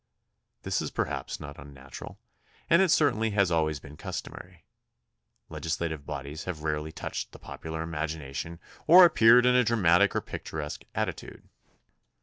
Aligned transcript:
This 0.63 0.81
is 0.81 0.89
perhaps 0.89 1.39
not 1.39 1.59
un 1.59 1.75
natural, 1.75 2.17
and 2.71 2.81
it 2.81 2.89
certainly 2.89 3.29
has 3.37 3.51
always 3.51 3.79
been 3.79 3.97
customary. 3.97 4.65
Legislative 5.47 6.07
bodies 6.07 6.45
have 6.45 6.63
rarely 6.63 6.91
touched 6.91 7.31
the 7.33 7.37
popular 7.37 7.83
imagination 7.83 8.59
or 8.87 9.05
appeared 9.05 9.45
in 9.45 9.53
a 9.53 9.63
dramatic 9.63 10.15
or 10.15 10.21
picturesque 10.21 10.85
attitude. 10.95 11.47